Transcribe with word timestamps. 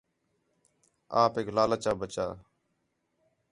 آپیک 1.21 1.47
لالچ 1.55 1.85
آ 1.89 1.91
ٻَچا 1.99 2.27